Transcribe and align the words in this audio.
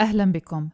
أهلا 0.00 0.24
بكم. 0.24 0.68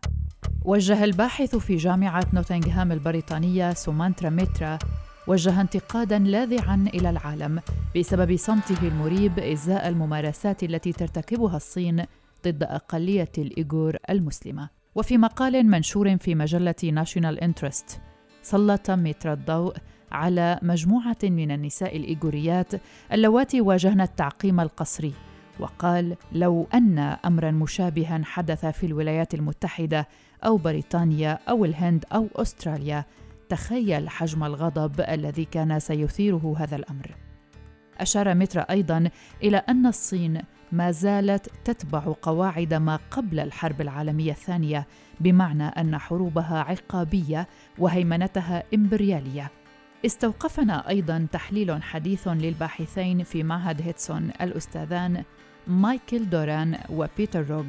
وجه 0.64 1.04
الباحث 1.04 1.56
في 1.56 1.76
جامعة 1.76 2.26
نوتنغهام 2.32 2.92
البريطانية 2.92 3.72
سومانترا 3.74 4.30
ميترا 4.30 4.78
وجه 5.26 5.60
انتقادا 5.60 6.18
لاذعا 6.18 6.86
إلى 6.94 7.10
العالم 7.10 7.60
بسبب 7.96 8.36
صمته 8.36 8.88
المريب 8.88 9.38
إزاء 9.38 9.88
الممارسات 9.88 10.62
التي 10.62 10.92
ترتكبها 10.92 11.56
الصين 11.56 12.04
ضد 12.44 12.62
أقلية 12.62 13.32
الإيغور 13.38 13.96
المسلمة 14.10 14.68
وفي 14.94 15.18
مقال 15.18 15.66
منشور 15.66 16.16
في 16.16 16.34
مجلة 16.34 16.74
National 16.92 17.40
Interest 17.40 18.00
سلط 18.42 18.90
ميترا 18.90 19.32
الضوء 19.32 19.74
على 20.12 20.58
مجموعة 20.62 21.18
من 21.22 21.50
النساء 21.50 21.96
الإيغوريات 21.96 22.72
اللواتي 23.12 23.60
واجهن 23.60 24.00
التعقيم 24.00 24.60
القسري 24.60 25.12
وقال 25.58 26.16
لو 26.32 26.66
أن 26.74 26.98
أمرا 26.98 27.50
مشابها 27.50 28.20
حدث 28.24 28.66
في 28.66 28.86
الولايات 28.86 29.34
المتحدة 29.34 30.08
أو 30.44 30.56
بريطانيا 30.56 31.38
أو 31.48 31.64
الهند 31.64 32.04
أو 32.12 32.28
أستراليا 32.36 33.04
تخيل 33.48 34.08
حجم 34.08 34.44
الغضب 34.44 35.00
الذي 35.00 35.44
كان 35.44 35.80
سيثيره 35.80 36.54
هذا 36.58 36.76
الأمر. 36.76 37.14
أشار 38.00 38.34
متر 38.34 38.60
أيضا 38.60 39.10
إلى 39.42 39.56
أن 39.56 39.86
الصين 39.86 40.42
ما 40.72 40.90
زالت 40.90 41.50
تتبع 41.64 42.14
قواعد 42.22 42.74
ما 42.74 42.98
قبل 43.10 43.40
الحرب 43.40 43.80
العالمية 43.80 44.32
الثانية 44.32 44.86
بمعنى 45.20 45.64
أن 45.64 45.98
حروبها 45.98 46.58
عقابية 46.58 47.48
وهيمنتها 47.78 48.62
إمبريالية. 48.74 49.50
استوقفنا 50.06 50.88
أيضا 50.88 51.26
تحليل 51.32 51.82
حديث 51.82 52.28
للباحثين 52.28 53.22
في 53.22 53.42
معهد 53.42 53.82
هيتسون 53.82 54.30
الأستاذان 54.40 55.24
مايكل 55.66 56.30
دوران 56.30 56.78
وبيتر 56.90 57.46
روغ. 57.50 57.64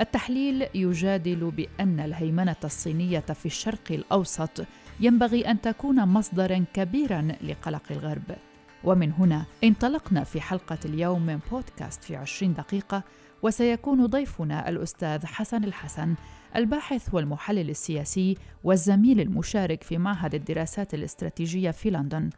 التحليل 0.00 0.66
يجادل 0.74 1.50
بأن 1.50 2.00
الهيمنة 2.00 2.56
الصينية 2.64 3.20
في 3.20 3.46
الشرق 3.46 3.90
الأوسط 3.90 4.66
ينبغي 5.00 5.50
أن 5.50 5.60
تكون 5.60 6.04
مصدرا 6.04 6.64
كبيرا 6.74 7.28
لقلق 7.42 7.82
الغرب. 7.90 8.36
ومن 8.84 9.12
هنا 9.12 9.44
انطلقنا 9.64 10.24
في 10.24 10.40
حلقة 10.40 10.78
اليوم 10.84 11.26
من 11.26 11.38
بودكاست 11.50 12.04
في 12.04 12.16
عشرين 12.16 12.54
دقيقة 12.54 13.02
وسيكون 13.42 14.06
ضيفنا 14.06 14.68
الأستاذ 14.68 15.26
حسن 15.26 15.64
الحسن 15.64 16.14
الباحث 16.56 17.14
والمحلل 17.14 17.70
السياسي 17.70 18.36
والزميل 18.64 19.20
المشارك 19.20 19.82
في 19.82 19.98
معهد 19.98 20.34
الدراسات 20.34 20.94
الاستراتيجية 20.94 21.70
في 21.70 21.90
لندن. 21.90 22.30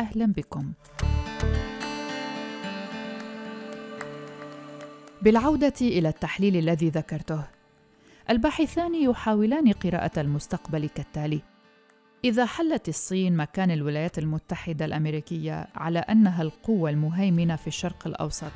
أهلا 0.00 0.26
بكم. 0.26 0.72
بالعودة 5.22 5.74
إلى 5.80 6.08
التحليل 6.08 6.56
الذي 6.56 6.88
ذكرته 6.88 7.44
الباحثان 8.30 8.94
يحاولان 8.94 9.72
قراءة 9.72 10.20
المستقبل 10.20 10.88
كالتالي 10.88 11.42
إذا 12.24 12.46
حلت 12.46 12.88
الصين 12.88 13.36
مكان 13.36 13.70
الولايات 13.70 14.18
المتحدة 14.18 14.84
الأمريكية 14.84 15.68
على 15.74 15.98
أنها 15.98 16.42
القوة 16.42 16.90
المهيمنة 16.90 17.56
في 17.56 17.66
الشرق 17.66 18.06
الأوسط، 18.06 18.52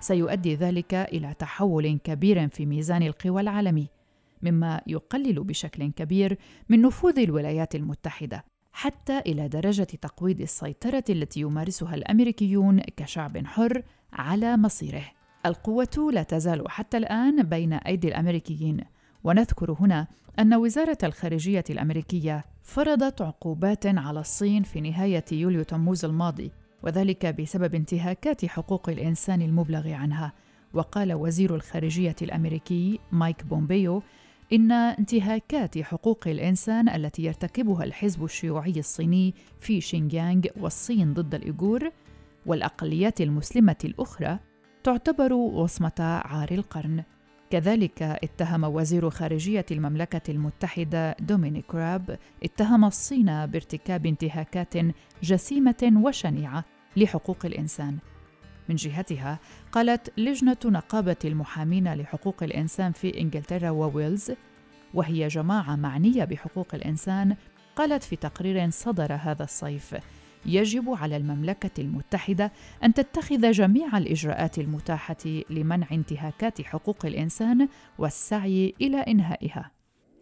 سيؤدي 0.00 0.54
ذلك 0.54 0.94
إلى 0.94 1.34
تحول 1.38 1.98
كبير 2.04 2.48
في 2.48 2.66
ميزان 2.66 3.02
القوى 3.02 3.40
العالمي، 3.40 3.86
مما 4.42 4.80
يقلل 4.86 5.44
بشكل 5.44 5.90
كبير 5.90 6.38
من 6.68 6.82
نفوذ 6.82 7.18
الولايات 7.18 7.74
المتحدة، 7.74 8.44
حتى 8.72 9.18
إلى 9.18 9.48
درجة 9.48 9.84
تقويض 9.84 10.40
السيطرة 10.40 11.04
التي 11.10 11.40
يمارسها 11.40 11.94
الأمريكيون 11.94 12.80
كشعب 12.80 13.46
حر 13.46 13.82
على 14.12 14.56
مصيره. 14.56 15.17
القوة 15.46 16.10
لا 16.12 16.22
تزال 16.22 16.70
حتى 16.70 16.96
الآن 16.96 17.42
بين 17.42 17.72
أيدي 17.72 18.08
الأمريكيين، 18.08 18.80
ونذكر 19.24 19.72
هنا 19.80 20.06
أن 20.38 20.54
وزارة 20.54 20.98
الخارجية 21.04 21.64
الأمريكية 21.70 22.44
فرضت 22.62 23.22
عقوبات 23.22 23.86
على 23.86 24.20
الصين 24.20 24.62
في 24.62 24.80
نهاية 24.80 25.24
يوليو 25.32 25.62
تموز 25.62 26.04
الماضي 26.04 26.50
وذلك 26.82 27.26
بسبب 27.26 27.74
انتهاكات 27.74 28.44
حقوق 28.44 28.88
الإنسان 28.88 29.42
المبلغ 29.42 29.88
عنها. 29.92 30.32
وقال 30.74 31.12
وزير 31.12 31.54
الخارجية 31.54 32.16
الأمريكي 32.22 32.98
مايك 33.12 33.44
بومبيو 33.44 34.02
إن 34.52 34.72
انتهاكات 34.72 35.78
حقوق 35.78 36.28
الإنسان 36.28 36.88
التي 36.88 37.22
يرتكبها 37.22 37.84
الحزب 37.84 38.24
الشيوعي 38.24 38.78
الصيني 38.78 39.34
في 39.60 39.80
شينجيانغ 39.80 40.42
والصين 40.60 41.14
ضد 41.14 41.34
الإيغور 41.34 41.90
والأقليات 42.46 43.20
المسلمة 43.20 43.76
الأخرى 43.84 44.38
تعتبر 44.88 45.32
وصمة 45.32 46.22
عار 46.24 46.48
القرن 46.50 47.02
كذلك 47.50 48.02
اتهم 48.02 48.64
وزير 48.64 49.10
خارجية 49.10 49.66
المملكة 49.70 50.30
المتحدة 50.32 51.16
دومينيك 51.20 51.74
راب 51.74 52.18
اتهم 52.44 52.84
الصين 52.84 53.46
بارتكاب 53.46 54.06
انتهاكات 54.06 54.74
جسيمة 55.22 55.92
وشنيعة 56.04 56.64
لحقوق 56.96 57.46
الإنسان. 57.46 57.98
من 58.68 58.74
جهتها 58.74 59.38
قالت 59.72 60.18
لجنة 60.18 60.56
نقابة 60.64 61.16
المحامين 61.24 61.94
لحقوق 61.94 62.42
الإنسان 62.42 62.92
في 62.92 63.20
إنجلترا 63.20 63.70
وويلز 63.70 64.32
وهي 64.94 65.28
جماعة 65.28 65.76
معنية 65.76 66.24
بحقوق 66.24 66.74
الإنسان 66.74 67.36
قالت 67.76 68.02
في 68.02 68.16
تقرير 68.16 68.70
صدر 68.70 69.12
هذا 69.14 69.44
الصيف 69.44 69.94
يجب 70.48 70.90
على 70.90 71.16
المملكة 71.16 71.80
المتحدة 71.80 72.52
أن 72.84 72.94
تتخذ 72.94 73.50
جميع 73.50 73.98
الإجراءات 73.98 74.58
المتاحة 74.58 75.42
لمنع 75.50 75.86
انتهاكات 75.92 76.62
حقوق 76.62 77.06
الإنسان 77.06 77.68
والسعي 77.98 78.74
إلى 78.80 78.96
إنهائها. 78.96 79.70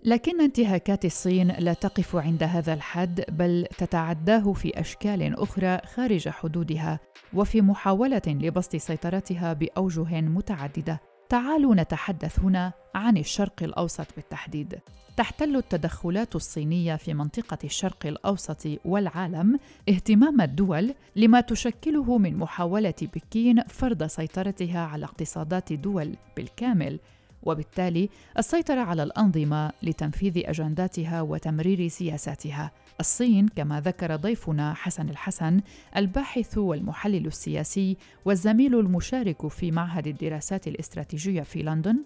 لكن 0.04 0.40
انتهاكات 0.40 1.04
الصين 1.04 1.48
لا 1.48 1.72
تقف 1.72 2.16
عند 2.16 2.42
هذا 2.42 2.74
الحد 2.74 3.24
بل 3.28 3.66
تتعداه 3.78 4.52
في 4.52 4.80
أشكال 4.80 5.40
أخرى 5.40 5.78
خارج 5.94 6.28
حدودها 6.28 7.00
وفي 7.34 7.62
محاولة 7.62 8.22
لبسط 8.26 8.76
سيطرتها 8.76 9.52
بأوجه 9.52 10.20
متعددة 10.20 11.00
تعالوا 11.28 11.74
نتحدث 11.74 12.40
هنا 12.40 12.72
عن 12.94 13.16
الشرق 13.16 13.62
الأوسط 13.62 14.06
بالتحديد. 14.16 14.78
تحتل 15.16 15.56
التدخلات 15.56 16.36
الصينية 16.36 16.96
في 16.96 17.14
منطقة 17.14 17.58
الشرق 17.64 18.06
الأوسط 18.06 18.68
والعالم 18.84 19.58
اهتمام 19.88 20.40
الدول 20.40 20.94
لما 21.16 21.40
تشكله 21.40 22.18
من 22.18 22.36
محاولة 22.36 22.94
بكين 23.02 23.62
فرض 23.68 24.06
سيطرتها 24.06 24.80
على 24.80 25.04
اقتصادات 25.04 25.72
دول 25.72 26.16
بالكامل 26.36 26.98
وبالتالي 27.42 28.08
السيطرة 28.38 28.80
على 28.80 29.02
الأنظمة 29.02 29.72
لتنفيذ 29.82 30.32
أجنداتها 30.36 31.22
وتمرير 31.22 31.88
سياساتها. 31.88 32.70
الصين 33.00 33.48
كما 33.48 33.80
ذكر 33.80 34.16
ضيفنا 34.16 34.74
حسن 34.74 35.08
الحسن 35.08 35.60
الباحث 35.96 36.58
والمحلل 36.58 37.26
السياسي 37.26 37.96
والزميل 38.24 38.78
المشارك 38.78 39.48
في 39.48 39.70
معهد 39.70 40.06
الدراسات 40.06 40.68
الاستراتيجية 40.68 41.42
في 41.42 41.62
لندن 41.62 42.04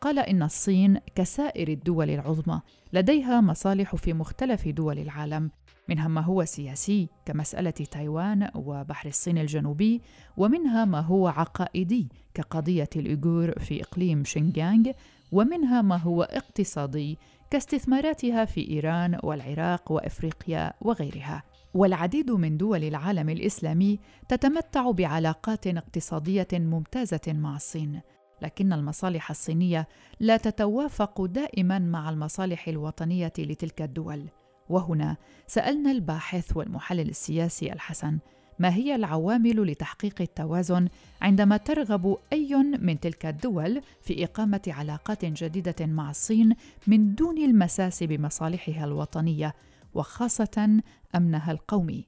قال 0.00 0.18
إن 0.18 0.42
الصين 0.42 0.98
كسائر 1.14 1.68
الدول 1.68 2.10
العظمى 2.10 2.60
لديها 2.92 3.40
مصالح 3.40 3.96
في 3.96 4.12
مختلف 4.12 4.68
دول 4.68 4.98
العالم 4.98 5.50
منها 5.88 6.08
ما 6.08 6.20
هو 6.20 6.44
سياسي 6.44 7.08
كمسألة 7.26 7.70
تايوان 7.70 8.50
وبحر 8.54 9.08
الصين 9.08 9.38
الجنوبي 9.38 10.00
ومنها 10.36 10.84
ما 10.84 11.00
هو 11.00 11.28
عقائدي 11.28 12.08
كقضية 12.34 12.88
الإيغور 12.96 13.58
في 13.58 13.82
إقليم 13.82 14.24
شينجيانغ 14.24 14.90
ومنها 15.32 15.82
ما 15.82 15.96
هو 15.96 16.22
اقتصادي 16.22 17.18
كاستثماراتها 17.50 18.44
في 18.44 18.70
إيران 18.70 19.18
والعراق 19.22 19.92
وإفريقيا 19.92 20.72
وغيرها. 20.80 21.42
والعديد 21.74 22.30
من 22.30 22.56
دول 22.56 22.84
العالم 22.84 23.28
الإسلامي 23.28 24.00
تتمتع 24.28 24.90
بعلاقات 24.90 25.66
اقتصادية 25.66 26.48
ممتازة 26.52 27.20
مع 27.28 27.56
الصين. 27.56 28.00
لكن 28.42 28.72
المصالح 28.72 29.30
الصينية 29.30 29.88
لا 30.20 30.36
تتوافق 30.36 31.24
دائما 31.24 31.78
مع 31.78 32.10
المصالح 32.10 32.68
الوطنية 32.68 33.32
لتلك 33.38 33.82
الدول. 33.82 34.28
وهنا 34.68 35.16
سألنا 35.46 35.90
الباحث 35.90 36.56
والمحلل 36.56 37.08
السياسي 37.08 37.72
الحسن 37.72 38.18
ما 38.58 38.74
هي 38.74 38.94
العوامل 38.94 39.66
لتحقيق 39.66 40.14
التوازن 40.20 40.88
عندما 41.22 41.56
ترغب 41.56 42.18
أي 42.32 42.54
من 42.56 43.00
تلك 43.00 43.26
الدول 43.26 43.80
في 44.02 44.24
إقامة 44.24 44.60
علاقات 44.66 45.24
جديدة 45.24 45.86
مع 45.86 46.10
الصين 46.10 46.56
من 46.86 47.14
دون 47.14 47.38
المساس 47.38 48.02
بمصالحها 48.02 48.84
الوطنية 48.84 49.54
وخاصة 49.94 50.80
أمنها 51.14 51.52
القومي 51.52 52.04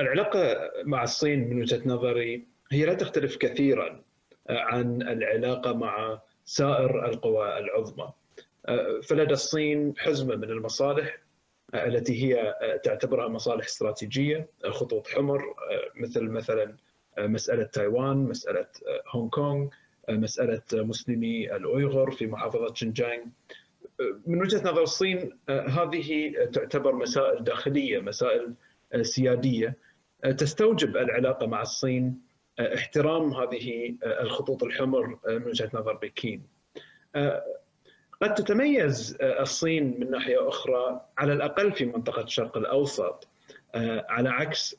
العلاقة 0.00 0.70
مع 0.84 1.02
الصين 1.02 1.50
من 1.50 1.60
وجهة 1.60 1.82
نظري 1.86 2.46
هي 2.72 2.86
لا 2.86 2.94
تختلف 2.94 3.36
كثيرا 3.36 4.02
عن 4.50 5.02
العلاقة 5.02 5.72
مع 5.72 6.20
سائر 6.44 7.06
القوى 7.06 7.58
العظمى. 7.58 8.12
فلدى 9.02 9.32
الصين 9.32 9.94
حزمة 9.98 10.36
من 10.36 10.44
المصالح 10.44 11.18
التي 11.74 12.24
هي 12.24 12.54
تعتبرها 12.84 13.28
مصالح 13.28 13.64
استراتيجية، 13.64 14.48
خطوط 14.64 15.08
حمر 15.08 15.54
مثل 15.94 16.22
مثلا 16.22 16.76
مسألة 17.18 17.64
تايوان، 17.64 18.16
مسألة 18.16 18.66
هونغ 19.08 19.28
كونغ، 19.28 19.68
مسألة 20.08 20.62
مسلمي 20.72 21.56
الأويغور 21.56 22.10
في 22.10 22.26
محافظة 22.26 22.74
شنجانغ 22.74 23.24
من 24.26 24.40
وجهة 24.40 24.70
نظر 24.70 24.82
الصين 24.82 25.38
هذه 25.48 26.34
تعتبر 26.52 26.94
مسائل 26.94 27.44
داخلية 27.44 28.00
مسائل 28.00 28.54
سيادية 29.02 29.76
تستوجب 30.38 30.96
العلاقة 30.96 31.46
مع 31.46 31.62
الصين 31.62 32.20
احترام 32.60 33.34
هذه 33.34 33.96
الخطوط 34.04 34.62
الحمر 34.62 35.18
من 35.28 35.46
وجهة 35.46 35.70
نظر 35.74 35.94
بكين. 35.94 36.42
قد 38.22 38.34
تتميز 38.34 39.16
الصين 39.20 40.00
من 40.00 40.10
ناحية 40.10 40.48
أخرى 40.48 41.00
على 41.18 41.32
الأقل 41.32 41.72
في 41.72 41.84
منطقة 41.84 42.22
الشرق 42.22 42.56
الأوسط 42.56 43.28
على 44.08 44.28
عكس 44.28 44.76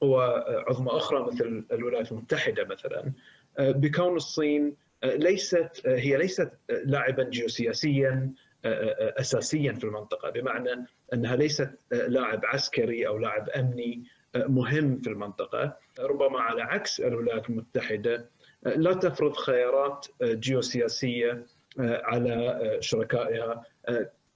قوى 0.00 0.24
عظمى 0.68 0.90
أخرى 0.90 1.26
مثل 1.26 1.64
الولايات 1.72 2.12
المتحدة 2.12 2.64
مثلا. 2.64 3.12
بكون 3.58 4.16
الصين 4.16 4.74
ليست 5.04 5.82
هي 5.86 6.16
ليست 6.16 6.50
لاعبا 6.84 7.22
جيوسياسيا 7.22 8.30
اساسيا 8.64 9.72
في 9.72 9.84
المنطقة 9.84 10.30
بمعنى 10.30 10.86
أنها 11.14 11.36
ليست 11.36 11.70
لاعب 11.92 12.44
عسكري 12.44 13.06
أو 13.06 13.18
لاعب 13.18 13.48
أمني 13.48 14.02
مهم 14.36 15.00
في 15.00 15.10
المنطقة. 15.10 15.76
ربما 16.00 16.40
على 16.40 16.62
عكس 16.62 17.00
الولايات 17.00 17.50
المتحدة 17.50 18.26
لا 18.62 18.92
تفرض 18.92 19.36
خيارات 19.36 20.06
جيوسياسية 20.22 21.46
على 21.78 22.60
شركائها 22.80 23.64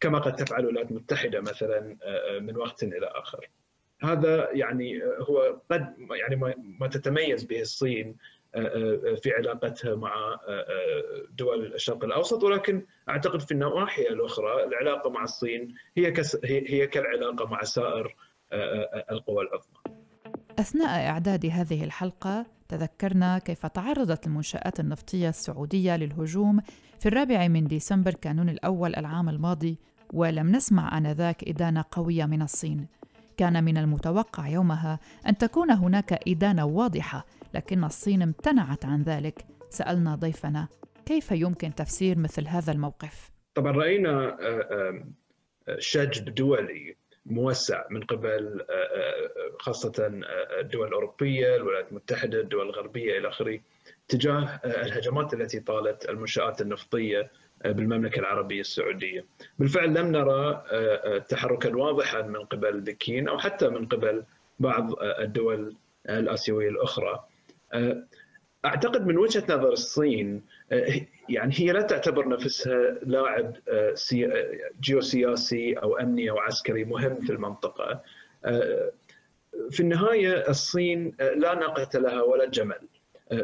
كما 0.00 0.18
قد 0.18 0.36
تفعل 0.36 0.60
الولايات 0.60 0.90
المتحدة 0.90 1.40
مثلا 1.40 1.96
من 2.40 2.56
وقت 2.56 2.82
إلى 2.82 3.06
آخر. 3.06 3.48
هذا 4.02 4.48
يعني 4.52 5.02
هو 5.04 5.60
قد 5.70 5.94
يعني 6.10 6.36
ما 6.80 6.86
تتميز 6.86 7.44
به 7.44 7.60
الصين 7.60 8.16
في 9.22 9.32
علاقتها 9.38 9.94
مع 9.94 10.40
دول 11.30 11.74
الشرق 11.74 12.04
الأوسط 12.04 12.44
ولكن 12.44 12.86
أعتقد 13.08 13.40
في 13.40 13.52
النواحي 13.52 14.02
الأخرى 14.02 14.64
العلاقة 14.64 15.10
مع 15.10 15.22
الصين 15.22 15.74
هي 15.96 16.12
هي 16.44 16.86
كالعلاقة 16.86 17.46
مع 17.46 17.62
سائر 17.62 18.16
القوى 19.10 19.44
العظمى. 19.44 20.03
أثناء 20.58 21.08
إعداد 21.10 21.46
هذه 21.46 21.84
الحلقة 21.84 22.46
تذكرنا 22.68 23.38
كيف 23.38 23.66
تعرضت 23.66 24.26
المنشآت 24.26 24.80
النفطية 24.80 25.28
السعودية 25.28 25.96
للهجوم 25.96 26.60
في 26.98 27.06
الرابع 27.06 27.48
من 27.48 27.66
ديسمبر 27.66 28.14
كانون 28.14 28.48
الأول 28.48 28.94
العام 28.94 29.28
الماضي 29.28 29.78
ولم 30.12 30.52
نسمع 30.56 30.98
آنذاك 30.98 31.48
إدانة 31.48 31.84
قوية 31.90 32.24
من 32.24 32.42
الصين 32.42 32.86
كان 33.36 33.64
من 33.64 33.76
المتوقع 33.76 34.48
يومها 34.48 34.98
أن 35.26 35.38
تكون 35.38 35.70
هناك 35.70 36.28
إدانة 36.28 36.64
واضحة 36.64 37.26
لكن 37.54 37.84
الصين 37.84 38.22
امتنعت 38.22 38.84
عن 38.84 39.02
ذلك 39.02 39.46
سألنا 39.70 40.14
ضيفنا 40.14 40.68
كيف 41.06 41.32
يمكن 41.32 41.74
تفسير 41.74 42.18
مثل 42.18 42.48
هذا 42.48 42.72
الموقف؟ 42.72 43.30
طبعا 43.54 43.72
رأينا 43.72 44.36
شجب 45.78 46.34
دولي 46.34 46.96
موسع 47.26 47.84
من 47.90 48.02
قبل 48.02 48.64
خاصة 49.58 50.22
الدول 50.60 50.88
الأوروبية 50.88 51.56
الولايات 51.56 51.88
المتحدة 51.90 52.40
الدول 52.40 52.66
الغربية 52.66 53.18
إلى 53.18 53.28
آخره 53.28 53.60
تجاه 54.08 54.60
الهجمات 54.64 55.34
التي 55.34 55.60
طالت 55.60 56.08
المنشآت 56.08 56.60
النفطية 56.60 57.30
بالمملكة 57.64 58.20
العربية 58.20 58.60
السعودية. 58.60 59.24
بالفعل 59.58 59.94
لم 59.94 60.06
نرى 60.12 60.64
تحركا 61.28 61.76
واضحا 61.76 62.22
من 62.22 62.44
قبل 62.44 62.80
بكين 62.80 63.28
أو 63.28 63.38
حتى 63.38 63.68
من 63.68 63.86
قبل 63.86 64.24
بعض 64.58 64.92
الدول 65.02 65.76
الآسيوية 66.08 66.68
الأخرى. 66.68 67.24
أعتقد 68.64 69.06
من 69.06 69.18
وجهة 69.18 69.44
نظر 69.48 69.72
الصين 69.72 70.42
يعني 71.28 71.54
هي 71.56 71.72
لا 71.72 71.82
تعتبر 71.82 72.28
نفسها 72.28 72.98
لاعب 73.02 73.56
جيوسياسي 74.80 75.72
أو 75.74 75.96
أمني 75.96 76.30
أو 76.30 76.38
عسكري 76.38 76.84
مهم 76.84 77.20
في 77.20 77.32
المنطقة 77.32 78.00
في 79.70 79.80
النهاية 79.80 80.48
الصين 80.48 81.14
لا 81.20 81.54
ناقه 81.54 81.98
لها 81.98 82.22
ولا 82.22 82.46
جمل 82.46 82.78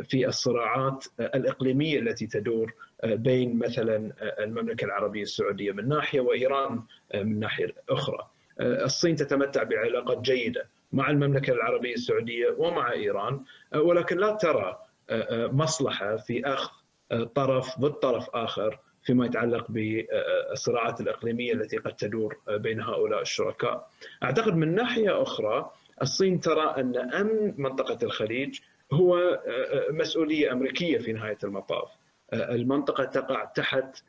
في 0.02 0.28
الصراعات 0.28 1.05
الإقليمية 1.20 1.99
التي 1.99 2.26
تدور 2.26 2.75
بين 3.05 3.58
مثلا 3.58 4.12
المملكة 4.44 4.84
العربية 4.84 5.22
السعودية 5.22 5.72
من 5.72 5.88
ناحية 5.88 6.20
وإيران 6.20 6.82
من 7.14 7.40
ناحية 7.40 7.75
أخرى. 7.88 8.26
الصين 8.61 9.17
تتمتع 9.17 9.62
بعلاقات 9.62 10.20
جيدة 10.20 10.67
مع 10.93 11.11
المملكة 11.11 11.52
العربية 11.52 11.94
السعودية 11.94 12.55
ومع 12.58 12.93
إيران 12.93 13.40
ولكن 13.75 14.17
لا 14.17 14.32
ترى 14.32 14.78
مصلحة 15.52 16.17
في 16.17 16.46
أخذ 16.46 16.80
طرف 17.35 17.79
ضد 17.79 17.93
طرف 17.93 18.31
آخر 18.35 18.79
فيما 19.03 19.27
يتعلق 19.27 19.67
بالصراعات 19.69 21.01
الإقليمية 21.01 21.53
التي 21.53 21.77
قد 21.77 21.97
تدور 21.97 22.37
بين 22.49 22.81
هؤلاء 22.81 23.21
الشركاء. 23.23 23.89
أعتقد 24.23 24.57
من 24.57 24.75
ناحية 24.75 25.23
أخرى 25.23 25.71
الصين 26.03 26.41
ترى 26.41 26.75
أن 26.79 26.97
أمن 26.97 27.55
منطقة 27.59 27.99
الخليج 28.03 28.61
هو 28.93 29.41
مسؤولية 29.91 30.53
أمريكية 30.53 30.99
في 30.99 31.12
نهاية 31.12 31.39
المطاف. 31.45 31.89
المنطقة 32.33 33.05
تقع 33.05 33.45
تحت 33.45 34.03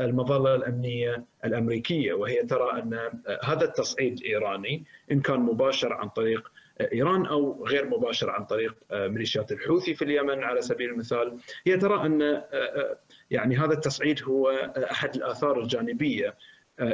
المظلة 0.00 0.54
الأمنية 0.54 1.24
الأمريكية 1.44 2.12
وهي 2.12 2.42
ترى 2.42 2.70
أن 2.82 2.98
هذا 3.42 3.64
التصعيد 3.64 4.18
الإيراني 4.18 4.84
إن 5.12 5.20
كان 5.20 5.40
مباشر 5.40 5.92
عن 5.92 6.08
طريق 6.08 6.52
إيران 6.80 7.26
أو 7.26 7.66
غير 7.66 7.88
مباشر 7.88 8.30
عن 8.30 8.44
طريق 8.44 8.74
ميليشيات 8.92 9.52
الحوثي 9.52 9.94
في 9.94 10.04
اليمن 10.04 10.44
على 10.44 10.62
سبيل 10.62 10.90
المثال. 10.90 11.38
هي 11.66 11.76
ترى 11.76 12.06
أن 12.06 12.42
يعني 13.30 13.56
هذا 13.56 13.72
التصعيد 13.72 14.22
هو 14.22 14.50
أحد 14.90 15.14
الآثار 15.16 15.60
الجانبية 15.60 16.34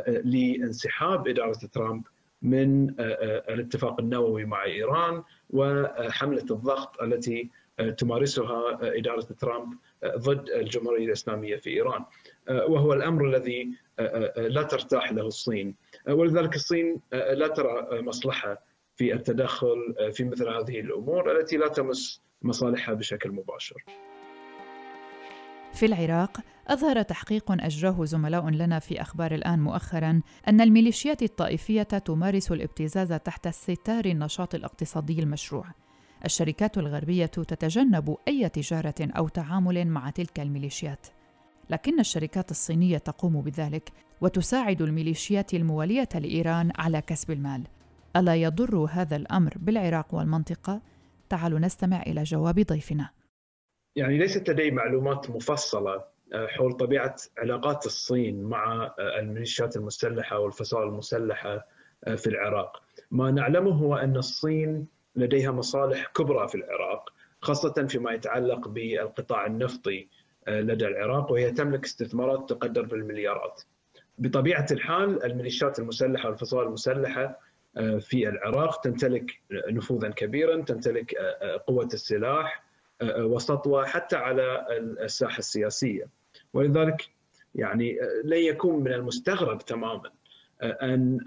لانسحاب 0.06 1.28
إدارة 1.28 1.58
ترامب 1.72 2.02
من 2.42 3.00
الاتفاق 3.00 4.00
النووي 4.00 4.44
مع 4.44 4.64
إيران 4.64 5.22
وحملة 5.50 6.46
الضغط 6.50 7.02
التي 7.02 7.50
تمارسها 7.98 8.78
إدارة 8.82 9.26
ترامب 9.40 9.78
ضد 10.06 10.50
الجمهورية 10.50 11.06
الإسلامية 11.06 11.56
في 11.56 11.70
إيران. 11.70 12.04
وهو 12.48 12.92
الأمر 12.92 13.24
الذي 13.24 13.70
لا 14.36 14.62
ترتاح 14.62 15.12
له 15.12 15.26
الصين. 15.26 15.74
ولذلك 16.08 16.54
الصين 16.54 17.00
لا 17.12 17.48
ترى 17.48 18.02
مصلحة 18.02 18.69
في 19.00 19.14
التدخل 19.14 19.94
في 20.12 20.24
مثل 20.24 20.48
هذه 20.48 20.80
الأمور 20.80 21.40
التي 21.40 21.56
لا 21.56 21.68
تمس 21.68 22.22
مصالحها 22.42 22.94
بشكل 22.94 23.30
مباشر. 23.30 23.84
في 25.72 25.86
العراق 25.86 26.40
أظهر 26.68 27.02
تحقيق 27.02 27.52
أجراه 27.52 28.04
زملاء 28.04 28.48
لنا 28.48 28.78
في 28.78 29.00
أخبار 29.00 29.34
الآن 29.34 29.60
مؤخرا 29.60 30.22
أن 30.48 30.60
الميليشيات 30.60 31.22
الطائفية 31.22 31.82
تمارس 31.82 32.52
الابتزاز 32.52 33.12
تحت 33.12 33.48
ستار 33.48 34.04
النشاط 34.04 34.54
الاقتصادي 34.54 35.20
المشروع. 35.20 35.64
الشركات 36.24 36.78
الغربية 36.78 37.26
تتجنب 37.26 38.16
أي 38.28 38.48
تجارة 38.48 38.94
أو 39.00 39.28
تعامل 39.28 39.86
مع 39.86 40.10
تلك 40.10 40.40
الميليشيات. 40.40 41.06
لكن 41.70 42.00
الشركات 42.00 42.50
الصينية 42.50 42.98
تقوم 42.98 43.40
بذلك 43.40 43.92
وتساعد 44.20 44.82
الميليشيات 44.82 45.54
الموالية 45.54 46.08
لإيران 46.14 46.72
على 46.78 47.00
كسب 47.00 47.30
المال. 47.30 47.62
ألا 48.16 48.34
يضر 48.34 48.76
هذا 48.90 49.16
الأمر 49.16 49.52
بالعراق 49.56 50.14
والمنطقة؟ 50.14 50.80
تعالوا 51.28 51.58
نستمع 51.58 52.02
إلى 52.02 52.22
جواب 52.22 52.60
ضيفنا. 52.60 53.10
يعني 53.96 54.18
ليست 54.18 54.50
لدي 54.50 54.70
معلومات 54.70 55.30
مفصلة 55.30 56.04
حول 56.34 56.72
طبيعة 56.72 57.16
علاقات 57.38 57.86
الصين 57.86 58.42
مع 58.42 58.94
الميليشيات 58.98 59.76
المسلحة 59.76 60.38
والفصائل 60.38 60.88
المسلحة 60.88 61.66
في 62.16 62.26
العراق. 62.26 62.82
ما 63.10 63.30
نعلمه 63.30 63.70
هو 63.70 63.96
أن 63.96 64.16
الصين 64.16 64.86
لديها 65.16 65.50
مصالح 65.50 66.06
كبرى 66.14 66.48
في 66.48 66.54
العراق 66.54 67.12
خاصة 67.40 67.86
فيما 67.88 68.12
يتعلق 68.12 68.68
بالقطاع 68.68 69.46
النفطي 69.46 70.08
لدى 70.48 70.86
العراق 70.86 71.32
وهي 71.32 71.50
تملك 71.50 71.84
استثمارات 71.84 72.48
تقدر 72.50 72.82
بالمليارات. 72.82 73.62
بطبيعة 74.18 74.66
الحال 74.70 75.24
الميليشيات 75.24 75.78
المسلحة 75.78 76.28
والفصائل 76.28 76.66
المسلحة 76.66 77.38
في 78.00 78.28
العراق 78.28 78.80
تمتلك 78.80 79.40
نفوذا 79.50 80.08
كبيرا 80.08 80.62
تمتلك 80.62 81.14
قوة 81.66 81.88
السلاح 81.94 82.64
وسطوة 83.02 83.86
حتى 83.86 84.16
على 84.16 84.66
الساحة 85.00 85.38
السياسية. 85.38 86.08
ولذلك 86.52 87.08
يعني 87.54 87.98
لن 88.24 88.38
يكون 88.38 88.84
من 88.84 88.92
المستغرب 88.92 89.58
تماما 89.58 90.10
أن 90.62 91.18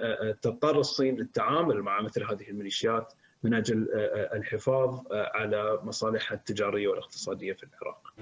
تضطر 0.41 0.79
الصين 0.79 1.15
للتعامل 1.15 1.81
مع 1.81 2.01
مثل 2.01 2.23
هذه 2.23 2.49
الميليشيات. 2.49 3.13
من 3.43 3.53
أجل 3.53 3.87
الحفاظ 4.33 4.99
على 5.11 5.79
مصالحها 5.83 6.35
التجارية 6.35 6.87
والاقتصادية 6.87 7.53
في 7.53 7.63
العراق. 7.63 8.13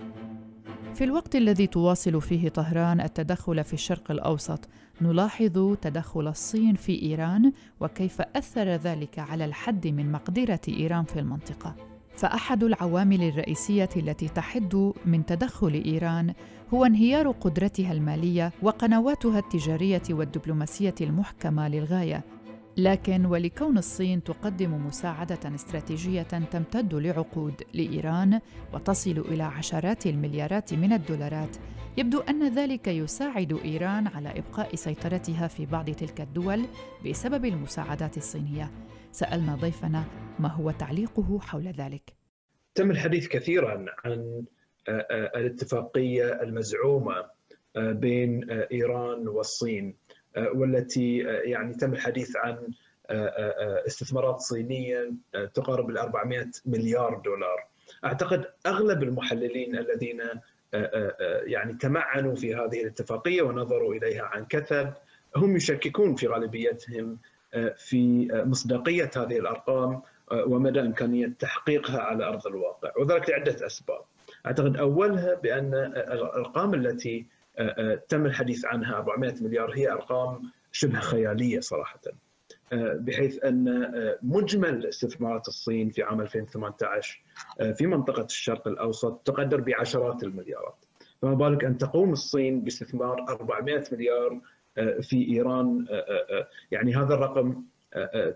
في 0.93 1.03
الوقت 1.03 1.35
الذي 1.35 1.67
تواصل 1.67 2.21
فيه 2.21 2.49
طهران 2.49 3.01
التدخل 3.01 3.63
في 3.63 3.73
الشرق 3.73 4.11
الأوسط، 4.11 4.69
نلاحظ 5.01 5.75
تدخل 5.81 6.27
الصين 6.27 6.75
في 6.75 7.01
إيران 7.01 7.51
وكيف 7.79 8.21
أثر 8.21 8.67
ذلك 8.67 9.19
على 9.19 9.45
الحد 9.45 9.87
من 9.87 10.11
مقدرة 10.11 10.61
إيران 10.69 11.03
في 11.03 11.19
المنطقة. 11.19 11.75
فأحد 12.15 12.63
العوامل 12.63 13.23
الرئيسية 13.23 13.89
التي 13.97 14.27
تحد 14.27 14.93
من 15.05 15.25
تدخل 15.25 15.83
إيران 15.85 16.33
هو 16.73 16.85
انهيار 16.85 17.31
قدرتها 17.31 17.91
المالية 17.91 18.51
وقنواتها 18.61 19.39
التجارية 19.39 20.01
والدبلوماسية 20.09 20.95
المحكمة 21.01 21.67
للغاية 21.67 22.23
لكن 22.81 23.25
ولكون 23.25 23.77
الصين 23.77 24.23
تقدم 24.23 24.85
مساعدة 24.87 25.55
استراتيجية 25.55 26.21
تمتد 26.21 26.93
لعقود 26.93 27.63
لإيران 27.73 28.39
وتصل 28.73 29.19
إلى 29.31 29.43
عشرات 29.43 30.05
المليارات 30.05 30.73
من 30.73 30.93
الدولارات 30.93 31.57
يبدو 31.97 32.19
أن 32.19 32.55
ذلك 32.55 32.87
يساعد 32.87 33.59
إيران 33.65 34.07
على 34.07 34.29
إبقاء 34.39 34.75
سيطرتها 34.75 35.47
في 35.47 35.65
بعض 35.65 35.89
تلك 35.89 36.21
الدول 36.21 36.65
بسبب 37.05 37.45
المساعدات 37.45 38.17
الصينية. 38.17 38.71
سألنا 39.11 39.55
ضيفنا 39.55 40.03
ما 40.39 40.49
هو 40.49 40.71
تعليقه 40.71 41.39
حول 41.39 41.67
ذلك. 41.67 42.13
تم 42.75 42.91
الحديث 42.91 43.27
كثيرا 43.27 43.85
عن 44.05 44.43
آه، 44.87 45.07
آه، 45.11 45.39
الاتفاقية 45.39 46.41
المزعومة 46.41 47.25
آه، 47.75 47.91
بين 47.91 48.51
إيران 48.51 49.27
والصين. 49.27 49.95
والتي 50.37 51.17
يعني 51.43 51.73
تم 51.73 51.93
الحديث 51.93 52.35
عن 52.35 52.57
استثمارات 53.87 54.39
صينية 54.39 55.11
تقارب 55.53 55.89
ال 55.89 55.97
400 55.97 56.47
مليار 56.65 57.21
دولار. 57.25 57.65
أعتقد 58.05 58.45
أغلب 58.65 59.03
المحللين 59.03 59.77
الذين 59.77 60.21
يعني 61.43 61.73
تمعنوا 61.73 62.35
في 62.35 62.55
هذه 62.55 62.81
الاتفاقية 62.81 63.41
ونظروا 63.41 63.93
إليها 63.93 64.23
عن 64.23 64.45
كثب 64.45 64.93
هم 65.35 65.55
يشككون 65.55 66.15
في 66.15 66.27
غالبيتهم 66.27 67.17
في 67.77 68.27
مصداقية 68.31 69.11
هذه 69.17 69.39
الأرقام 69.39 70.01
ومدى 70.31 70.79
إمكانية 70.79 71.33
تحقيقها 71.39 72.01
على 72.01 72.25
أرض 72.25 72.47
الواقع 72.47 72.91
وذلك 72.97 73.29
لعدة 73.29 73.65
أسباب. 73.65 74.01
أعتقد 74.45 74.77
أولها 74.77 75.33
بأن 75.33 75.73
الأرقام 75.97 76.73
التي 76.73 77.25
تم 78.09 78.25
الحديث 78.25 78.65
عنها 78.65 78.95
400 78.95 79.35
مليار 79.41 79.71
هي 79.75 79.91
أرقام 79.91 80.51
شبه 80.71 80.99
خيالية 80.99 81.59
صراحة. 81.59 81.99
بحيث 82.73 83.43
أن 83.43 83.89
مجمل 84.21 84.85
استثمارات 84.85 85.47
الصين 85.47 85.89
في 85.89 86.03
عام 86.03 86.21
2018 86.21 87.21
في 87.73 87.87
منطقة 87.87 88.25
الشرق 88.25 88.67
الأوسط 88.67 89.21
تقدر 89.25 89.61
بعشرات 89.61 90.23
المليارات. 90.23 90.85
فما 91.21 91.33
بالك 91.33 91.63
أن 91.63 91.77
تقوم 91.77 92.11
الصين 92.11 92.61
باستثمار 92.61 93.25
400 93.29 93.83
مليار 93.91 94.41
في 95.01 95.27
إيران 95.29 95.87
يعني 96.71 96.95
هذا 96.95 97.13
الرقم 97.13 97.63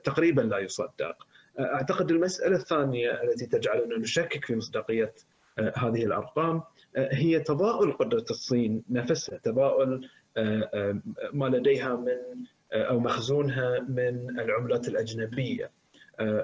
تقريبا 0.03 0.41
لا 0.41 0.59
يصدق. 0.59 1.27
أعتقد 1.59 2.11
المسألة 2.11 2.55
الثانية 2.55 3.23
التي 3.23 3.45
تجعلنا 3.45 3.97
نشكك 3.97 4.45
في 4.45 4.55
مصداقية 4.55 5.13
آه، 5.59 5.73
هذه 5.77 6.05
الأرقام 6.05 6.55
آه، 6.55 6.65
هي 6.97 7.39
تضاؤل 7.39 7.91
قدرة 7.91 8.25
الصين 8.29 8.83
نفسها، 8.89 9.37
تضاؤل 9.37 10.09
آه، 10.37 11.01
ما 11.33 11.45
لديها 11.45 11.95
من 11.95 12.45
أو 12.73 12.99
مخزونها 12.99 13.79
من 13.79 14.39
العملات 14.39 14.87
الأجنبية 14.87 15.71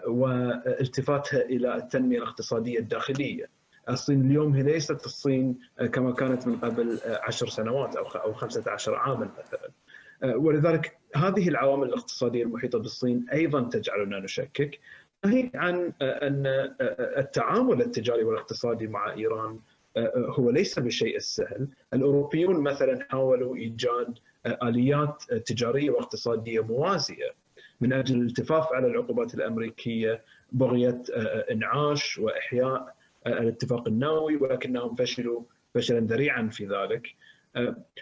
والتفاتها 0.07 1.41
إلى 1.41 1.75
التنمية 1.75 2.17
الاقتصادية 2.17 2.79
الداخلية. 2.79 3.49
الصين 3.89 4.25
اليوم 4.25 4.53
هي 4.53 4.63
ليست 4.63 5.05
الصين 5.05 5.59
كما 5.93 6.11
كانت 6.11 6.47
من 6.47 6.57
قبل 6.57 6.99
عشر 7.05 7.47
سنوات 7.47 7.95
أو 7.95 8.03
أو 8.05 8.33
15 8.33 8.95
عاما 8.95 9.29
مثلا. 9.39 9.71
ولذلك 10.37 10.97
هذه 11.15 11.49
العوامل 11.49 11.87
الاقتصادية 11.87 12.43
المحيطة 12.43 12.79
بالصين 12.79 13.25
أيضا 13.33 13.61
تجعلنا 13.61 14.19
نشكك 14.19 14.79
ناهيك 15.25 15.55
عن 15.55 15.93
أن 16.01 16.73
التعامل 17.17 17.81
التجاري 17.81 18.23
والاقتصادي 18.23 18.87
مع 18.87 19.13
إيران 19.13 19.59
هو 20.15 20.49
ليس 20.49 20.79
بالشيء 20.79 21.15
السهل، 21.15 21.67
الأوروبيون 21.93 22.63
مثلا 22.63 23.07
حاولوا 23.09 23.55
إيجاد 23.55 24.17
آليات 24.45 25.23
تجارية 25.33 25.89
واقتصادية 25.89 26.59
موازية 26.63 27.31
من 27.81 27.93
أجل 27.93 28.21
الالتفاف 28.21 28.73
على 28.73 28.87
العقوبات 28.87 29.33
الأمريكية 29.33 30.21
بغيه 30.51 31.01
إنعاش 31.51 32.17
وإحياء 32.17 32.95
الاتفاق 33.27 33.87
النووي 33.87 34.35
ولكنهم 34.35 34.95
فشلوا 34.95 35.43
فشلا 35.73 35.99
ذريعا 35.99 36.49
في 36.51 36.65
ذلك. 36.65 37.07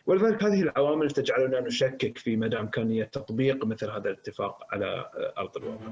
ولذلك 0.05 0.43
هذه 0.43 0.61
العوامل 0.61 1.11
تجعلنا 1.11 1.59
نشكك 1.59 2.17
في 2.17 2.35
مدى 2.35 2.59
إمكانية 2.59 3.03
تطبيق 3.03 3.65
مثل 3.65 3.89
هذا 3.89 4.09
الاتفاق 4.09 4.73
على 4.73 5.09
أرض 5.37 5.57
الواقع. 5.57 5.91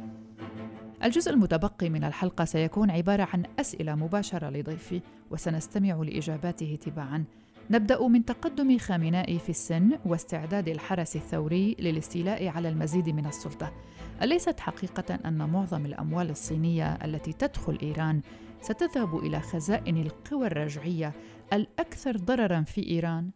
الجزء 1.04 1.32
المتبقي 1.32 1.89
من 1.89 2.04
الحلقة 2.04 2.46
سيكون 2.46 2.92
عبارة 2.92 3.27
عن 3.34 3.44
أسئلة 3.60 3.96
مباشرة 3.96 4.50
لضيفي 4.50 5.01
وسنستمع 5.32 5.96
لإجاباته 5.96 6.77
تباعاً. 6.82 7.24
نبدأ 7.70 8.08
من 8.08 8.25
تقدم 8.25 8.77
خامنائي 8.77 9.39
في 9.39 9.50
السن 9.50 9.92
واستعداد 10.06 10.68
الحرس 10.68 11.16
الثوري 11.16 11.75
للاستيلاء 11.80 12.48
على 12.48 12.70
المزيد 12.70 13.10
من 13.10 13.25
السلطة. 13.25 13.74
أليست 14.22 14.60
حقيقة 14.60 15.20
أن 15.25 15.50
معظم 15.50 15.86
الأموال 15.86 16.30
الصينية 16.30 16.94
التي 16.94 17.34
تدخل 17.34 17.77
إيران 17.84 18.22
ستذهب 18.62 19.18
إلى 19.18 19.39
خزائن 19.39 19.98
القوى 19.98 20.48
الرجعية 20.48 21.13
الأكثر 21.54 22.18
ضرراً 22.18 22.62
في 22.62 22.88
إيران؟ 22.89 23.32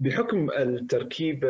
بحكم 0.00 0.50
التركيبة 0.50 1.48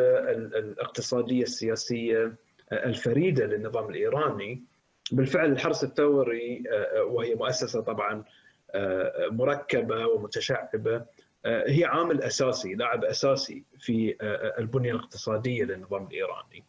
الاقتصادية 0.59 1.43
السياسية 1.43 2.35
الفريدة 2.71 3.45
للنظام 3.45 3.89
الإيراني 3.89 4.63
بالفعل 5.11 5.51
الحرس 5.51 5.83
الثوري 5.83 6.63
آه، 6.71 7.03
وهي 7.03 7.35
مؤسسة 7.35 7.81
طبعا 7.81 8.23
آه، 8.71 9.27
مركبة 9.31 10.07
ومتشعبة 10.07 11.05
آه، 11.45 11.69
هي 11.69 11.85
عامل 11.85 12.21
أساسي 12.21 12.75
لاعب 12.75 13.05
أساسي 13.05 13.63
في 13.79 14.15
البنية 14.59 14.91
الاقتصادية 14.91 15.63
للنظام 15.63 16.07
الإيراني 16.07 16.63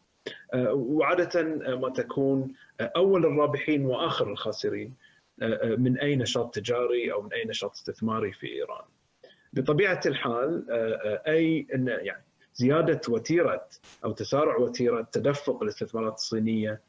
وعادة 0.72 1.42
ما 1.76 1.90
تكون 1.90 2.54
أول 2.80 3.26
الرابحين 3.26 3.86
وآخر 3.86 4.30
الخاسرين 4.30 4.94
من 5.78 5.98
أي 5.98 6.16
نشاط 6.16 6.54
تجاري 6.54 7.12
أو 7.12 7.22
من 7.22 7.32
أي 7.32 7.44
نشاط 7.44 7.70
استثماري 7.70 8.32
في 8.32 8.46
إيران. 8.46 8.84
بطبيعة 9.52 10.00
الحال 10.06 10.66
أي 11.26 11.66
يعني 11.86 12.24
زيادة 12.54 13.00
وتيرة 13.08 13.68
أو 14.04 14.12
تسارع 14.12 14.56
وتيرة 14.56 15.08
تدفق 15.12 15.62
الاستثمارات 15.62 16.14
الصينية 16.14 16.80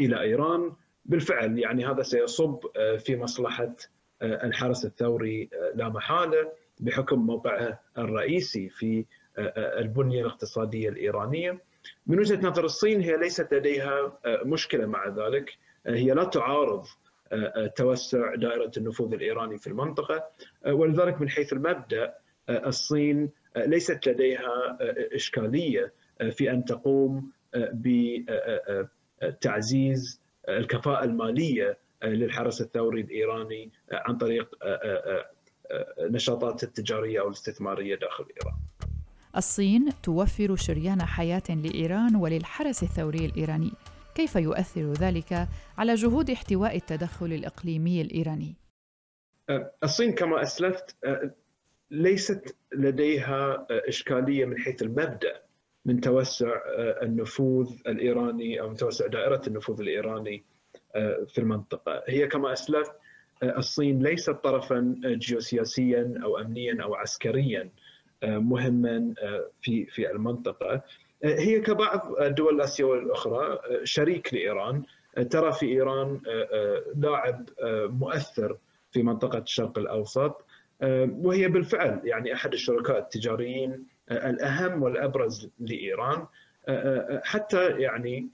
إلى 0.00 0.20
إيران 0.20 0.72
بالفعل 1.04 1.58
يعني 1.58 1.86
هذا 1.86 2.02
سيصب 2.02 2.58
آه، 2.76 2.96
في 2.96 3.16
مصلحة 3.16 3.76
آه، 4.22 4.46
الحرس 4.46 4.84
الثوري 4.84 5.50
آه، 5.52 5.76
لا 5.76 5.88
محالة 5.88 6.52
بحكم 6.80 7.18
موقعه 7.18 7.80
الرئيسي 7.98 8.68
في 8.68 9.04
البنية 9.58 10.20
الاقتصادية 10.20 10.88
الإيرانية. 10.88 11.58
من 12.06 12.18
وجهة 12.18 12.46
نظر 12.46 12.64
الصين 12.64 13.00
هي 13.00 13.16
ليست 13.16 13.54
لديها 13.54 14.18
مشكلة 14.26 14.86
مع 14.86 15.08
ذلك، 15.08 15.58
هي 15.86 16.10
لا 16.10 16.24
تعارض 16.24 16.86
توسع 17.76 18.34
دائرة 18.34 18.70
النفوذ 18.76 19.14
الإيراني 19.14 19.58
في 19.58 19.66
المنطقة 19.66 20.24
ولذلك 20.66 21.20
من 21.20 21.28
حيث 21.28 21.52
المبدأ 21.52 22.14
الصين 22.48 23.30
ليست 23.56 24.08
لديها 24.08 24.78
إشكالية 25.14 25.92
في 26.30 26.50
أن 26.50 26.64
تقوم 26.64 27.32
بتعزيز 29.22 30.23
الكفاءة 30.48 31.04
المالية 31.04 31.78
آه، 32.02 32.06
للحرس 32.06 32.60
الثوري 32.60 33.00
الإيراني 33.00 33.70
آه، 33.92 34.02
عن 34.06 34.16
طريق 34.16 34.56
آه، 34.62 35.24
التجارية 36.62 37.20
أو 37.20 37.28
الاستثمارية 37.28 37.94
داخل 37.94 38.24
إيران. 38.24 38.56
الصين 39.36 39.88
توفر 40.02 40.56
شريان 40.56 41.02
حياة 41.02 41.42
لإيران 41.48 42.16
وللحرس 42.16 42.82
الثوري 42.82 43.26
الإيراني. 43.26 43.72
كيف 44.14 44.36
يؤثر 44.36 44.92
ذلك 44.92 45.48
على 45.78 45.94
جهود 45.94 46.30
احتواء 46.30 46.76
التدخل 46.76 47.32
الإقليمي 47.32 48.00
الإيراني؟ 48.00 48.54
الصين 49.84 50.12
كما 50.12 50.42
أسلفت 50.42 50.96
ليست 51.90 52.56
لديها 52.72 53.66
إشكالية 53.70 54.44
من 54.44 54.58
حيث 54.58 54.82
المبدأ. 54.82 55.42
من 55.84 56.00
توسع 56.00 56.48
آه، 56.48 57.02
النفوذ 57.02 57.72
الإيراني 57.86 58.60
أو 58.60 58.68
من 58.68 58.76
توسع 58.76 59.06
دائرة 59.06 59.42
النفوذ 59.46 59.80
الإيراني 59.80 60.44
آه، 60.96 61.26
في 61.28 61.38
المنطقة، 61.38 62.02
هي 62.06 62.26
كما 62.26 62.52
أسلفت 62.52 62.92
آه، 63.42 63.58
الصين 63.58 64.02
ليست 64.02 64.30
طرفا 64.30 65.00
جيوسياسيا 65.04 66.20
أو 66.24 66.38
امنيا 66.38 66.82
أو 66.82 66.94
عسكريا 66.94 67.70
مهما 68.22 69.14
في 69.60 69.86
في 69.86 70.10
المنطقة، 70.10 70.82
هي 71.24 71.60
كبعض 71.60 72.12
الدول 72.20 72.54
الاسيويه 72.54 73.00
الاخرى 73.00 73.58
شريك 73.84 74.34
لإيران، 74.34 74.82
ترى 75.30 75.52
في 75.52 75.66
إيران 75.66 76.20
لاعب 76.96 77.48
مؤثر 78.00 78.56
في 78.92 79.02
منطقة 79.02 79.38
الشرق 79.38 79.78
الأوسط 79.78 80.44
وهي 81.22 81.48
بالفعل 81.48 82.00
يعني 82.04 82.34
أحد 82.34 82.52
الشركاء 82.52 82.98
التجاريين 82.98 83.86
الأهم 84.10 84.82
والأبرز 84.82 85.48
لإيران 85.60 86.26
حتى 87.22 87.68
يعني 87.68 88.28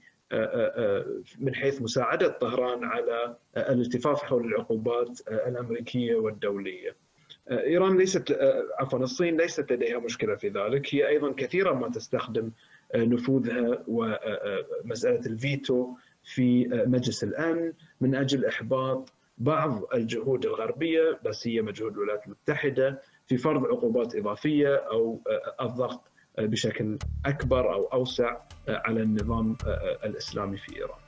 من 1.39 1.55
حيث 1.55 1.81
مساعدة 1.81 2.27
طهران 2.27 2.83
على 2.83 3.35
الالتفاف 3.57 4.23
حول 4.23 4.45
العقوبات 4.45 5.19
الأمريكية 5.27 6.15
والدولية. 6.15 6.95
إيران 7.51 7.97
ليست 7.97 8.37
عفوا 8.79 8.99
الصين 8.99 9.37
ليست 9.37 9.71
لديها 9.71 9.99
مشكلة 9.99 10.35
في 10.35 10.49
ذلك، 10.49 10.95
هي 10.95 11.07
أيضا 11.07 11.31
كثيرا 11.31 11.73
ما 11.73 11.89
تستخدم 11.89 12.51
نفوذها 12.95 13.83
ومسألة 13.87 15.25
الفيتو 15.25 15.95
في 16.23 16.67
مجلس 16.67 17.23
الأمن. 17.23 17.73
من 18.01 18.15
أجل 18.15 18.45
إحباط 18.45 19.13
بعض 19.37 19.83
الجهود 19.93 20.45
الغربية 20.45 21.19
بس 21.25 21.47
هي 21.47 21.61
مجهود 21.61 21.93
الولايات 21.93 22.25
المتحدة. 22.25 23.01
في 23.31 23.37
فرض 23.37 23.65
عقوبات 23.65 24.15
إضافية 24.15 24.75
أو 24.75 25.21
الضغط 25.61 26.01
بشكل 26.37 26.97
أكبر 27.25 27.73
أو 27.73 27.85
أوسع 27.85 28.37
على 28.67 29.01
النظام 29.01 29.57
الإسلامي 30.03 30.57
في 30.57 30.75
إيران. 30.75 30.99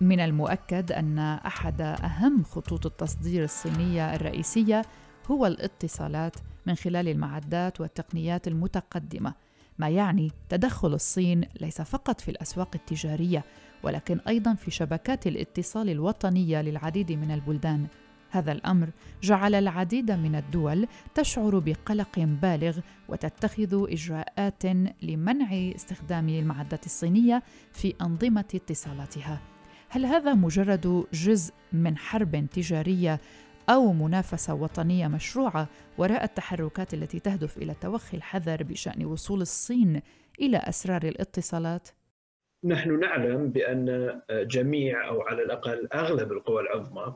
من 0.00 0.20
المؤكد 0.20 0.92
أن 0.92 1.18
أحد 1.18 1.80
أهم 1.80 2.42
خطوط 2.42 2.86
التصدير 2.86 3.44
الصينية 3.44 4.14
الرئيسية 4.14 4.82
هو 5.30 5.46
الاتصالات 5.46 6.36
من 6.66 6.74
خلال 6.74 7.08
المعدات 7.08 7.80
والتقنيات 7.80 8.48
المتقدمة 8.48 9.34
ما 9.78 9.88
يعني 9.88 10.30
تدخل 10.48 10.94
الصين 10.94 11.44
ليس 11.60 11.82
فقط 11.82 12.20
في 12.20 12.30
الأسواق 12.30 12.70
التجارية 12.74 13.44
ولكن 13.82 14.20
أيضا 14.28 14.54
في 14.54 14.70
شبكات 14.70 15.26
الاتصال 15.26 15.90
الوطنية 15.90 16.62
للعديد 16.62 17.12
من 17.12 17.30
البلدان 17.30 17.86
هذا 18.32 18.52
الأمر 18.52 18.88
جعل 19.22 19.54
العديد 19.54 20.10
من 20.10 20.34
الدول 20.34 20.86
تشعر 21.14 21.58
بقلق 21.58 22.18
بالغ 22.18 22.78
وتتخذ 23.08 23.92
إجراءات 23.92 24.64
لمنع 25.02 25.48
استخدام 25.52 26.28
المعدات 26.28 26.86
الصينية 26.86 27.42
في 27.72 27.94
أنظمة 28.00 28.44
اتصالاتها. 28.54 29.40
هل 29.88 30.06
هذا 30.06 30.34
مجرد 30.34 31.04
جزء 31.12 31.54
من 31.72 31.96
حرب 31.96 32.46
تجارية 32.52 33.20
أو 33.68 33.92
منافسة 33.92 34.54
وطنية 34.54 35.08
مشروعة 35.08 35.68
وراء 35.98 36.24
التحركات 36.24 36.94
التي 36.94 37.18
تهدف 37.20 37.58
إلى 37.58 37.74
توخي 37.80 38.16
الحذر 38.16 38.62
بشأن 38.62 39.04
وصول 39.04 39.40
الصين 39.40 40.02
إلى 40.40 40.56
أسرار 40.56 41.02
الاتصالات؟ 41.02 41.88
نحن 42.64 43.00
نعلم 43.00 43.50
بأن 43.50 44.20
جميع 44.30 45.08
أو 45.08 45.20
على 45.22 45.42
الأقل 45.42 45.88
أغلب 45.94 46.32
القوى 46.32 46.62
العظمى 46.62 47.14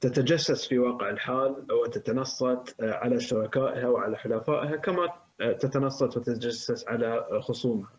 تتجسس 0.00 0.68
في 0.68 0.78
واقع 0.78 1.10
الحال 1.10 1.66
وتتنصت 1.72 2.74
على 2.80 3.20
شركائها 3.20 3.88
وعلى 3.88 4.16
حلفائها 4.16 4.76
كما 4.76 5.08
تتنصت 5.38 6.16
وتتجسس 6.16 6.88
على 6.88 7.26
خصومها. 7.40 7.90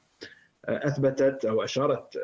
أثبتت 0.65 1.45
أو 1.45 1.63
أشارت 1.63 2.19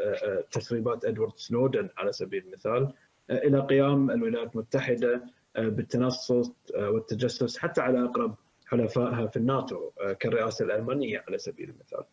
تسريبات 0.51 1.05
إدوارد 1.05 1.33
سنودن 1.35 1.89
على 1.97 2.11
سبيل 2.11 2.43
المثال 2.43 2.93
إلى 3.29 3.59
قيام 3.59 4.11
الولايات 4.11 4.55
المتحدة 4.55 5.21
بالتنصت 5.55 6.53
والتجسس 6.75 7.57
حتى 7.57 7.81
على 7.81 8.05
أقرب 8.05 8.35
حلفائها 8.65 9.27
في 9.27 9.37
الناتو 9.37 9.89
كالرئاسة 10.19 10.65
الألمانية 10.65 11.23
على 11.27 11.37
سبيل 11.37 11.69
المثال. 11.69 12.03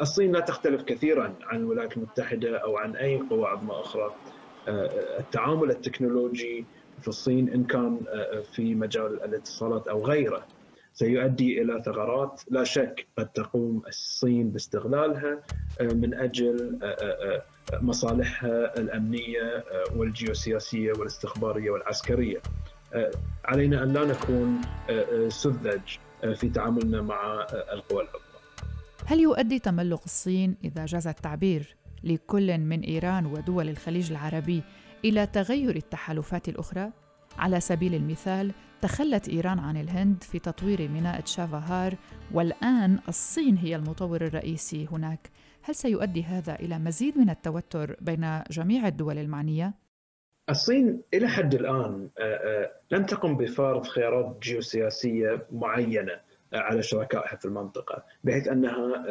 الصين 0.00 0.32
لا 0.32 0.40
تختلف 0.40 0.82
كثيرا 0.82 1.34
عن 1.42 1.58
الولايات 1.58 1.96
المتحدة 1.96 2.56
أو 2.56 2.76
عن 2.76 2.96
أي 2.96 3.18
قوى 3.30 3.46
عظمى 3.46 3.72
أخرى. 3.72 4.14
التعامل 5.18 5.70
التكنولوجي 5.70 6.64
في 7.00 7.08
الصين 7.08 7.48
إن 7.48 7.64
كان 7.64 8.00
في 8.52 8.74
مجال 8.74 9.22
الاتصالات 9.24 9.88
أو 9.88 10.06
غيره 10.06 10.46
سيؤدي 10.92 11.62
إلى 11.62 11.82
ثغرات 11.82 12.42
لا 12.50 12.64
شك 12.64 13.06
قد 13.18 13.28
تقوم 13.28 13.82
الصين 13.88 14.50
باستغلالها 14.50 15.42
من 15.80 16.14
أجل 16.14 16.78
مصالحها 17.72 18.78
الأمنية 18.78 19.64
والجيوسياسية 19.96 20.92
والاستخبارية 20.92 21.70
والعسكرية. 21.70 22.42
علينا 23.44 23.82
أن 23.82 23.92
لا 23.92 24.04
نكون 24.04 24.60
سذج 25.28 25.80
في 26.34 26.48
تعاملنا 26.48 27.02
مع 27.02 27.46
القوى 27.52 28.02
العظمى. 28.02 28.20
هل 29.06 29.20
يؤدي 29.20 29.58
تملق 29.58 30.00
الصين 30.04 30.56
إذا 30.64 30.86
جاز 30.86 31.06
التعبير 31.06 31.76
لكل 32.04 32.58
من 32.58 32.80
إيران 32.80 33.26
ودول 33.26 33.68
الخليج 33.68 34.10
العربي 34.10 34.62
إلى 35.04 35.26
تغير 35.26 35.76
التحالفات 35.76 36.48
الأخرى؟ 36.48 36.90
على 37.38 37.60
سبيل 37.60 37.94
المثال 37.94 38.52
تخلت 38.80 39.28
إيران 39.28 39.58
عن 39.58 39.76
الهند 39.76 40.22
في 40.22 40.38
تطوير 40.38 40.88
ميناء 40.88 41.20
تشافاهار 41.20 41.94
والآن 42.32 42.98
الصين 43.08 43.56
هي 43.56 43.76
المطور 43.76 44.26
الرئيسي 44.26 44.88
هناك 44.92 45.30
هل 45.62 45.74
سيؤدي 45.74 46.22
هذا 46.22 46.54
إلى 46.54 46.78
مزيد 46.78 47.18
من 47.18 47.30
التوتر 47.30 47.96
بين 48.00 48.42
جميع 48.50 48.86
الدول 48.86 49.18
المعنية 49.18 49.74
الصين 50.50 51.02
إلى 51.14 51.28
حد 51.28 51.54
الآن 51.54 52.08
لم 52.90 53.06
تقم 53.06 53.36
بفرض 53.36 53.86
خيارات 53.86 54.38
جيوسياسية 54.42 55.46
معينة 55.52 56.20
على 56.52 56.82
شركائها 56.82 57.36
في 57.36 57.44
المنطقة 57.44 58.04
بحيث 58.24 58.48
أنها 58.48 59.04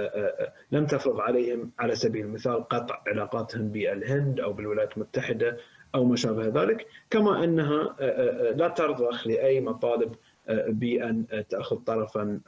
لم 0.71 0.85
تفرض 0.85 1.19
عليهم 1.19 1.71
على 1.79 1.95
سبيل 1.95 2.25
المثال 2.25 2.67
قطع 2.67 3.03
علاقاتهم 3.07 3.69
بالهند 3.69 4.39
أو 4.39 4.53
بالولايات 4.53 4.97
المتحدة 4.97 5.57
أو 5.95 6.05
ما 6.05 6.15
شابه 6.15 6.63
ذلك 6.63 6.87
كما 7.09 7.43
أنها 7.43 7.95
لا 8.55 8.67
ترضخ 8.67 9.27
لأي 9.27 9.61
مطالب 9.61 10.15
بأن 10.67 11.25
تأخذ 11.49 11.77
طرفا 11.77 12.39